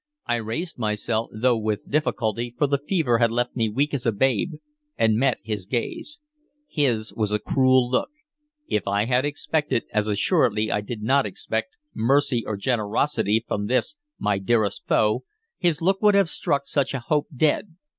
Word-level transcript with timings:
I 0.25 0.37
raised 0.37 0.79
myself, 0.79 1.29
though 1.31 1.59
with 1.59 1.87
difficulty, 1.87 2.55
for 2.57 2.65
the 2.65 2.79
fever 2.79 3.19
had 3.19 3.29
left 3.29 3.55
me 3.55 3.69
weak 3.69 3.93
as 3.93 4.07
a 4.07 4.11
babe, 4.11 4.53
and 4.97 5.15
met 5.15 5.37
his 5.43 5.67
gaze. 5.67 6.19
His 6.67 7.13
was 7.13 7.31
a 7.31 7.37
cruel 7.37 7.87
look; 7.87 8.09
if 8.67 8.87
I 8.87 9.05
had 9.05 9.25
expected, 9.25 9.83
as 9.93 10.07
assuredly 10.07 10.71
I 10.71 10.81
did 10.81 11.03
not 11.03 11.27
expect, 11.27 11.77
mercy 11.93 12.43
or 12.47 12.57
generosity 12.57 13.45
from 13.47 13.67
this 13.67 13.95
my 14.17 14.39
dearest 14.39 14.87
foe, 14.87 15.23
his 15.59 15.83
look 15.83 16.01
would 16.01 16.15
have 16.15 16.29
struck 16.29 16.65
such 16.65 16.95
a 16.95 16.99
hope 16.99 17.27
dead. 17.37 17.75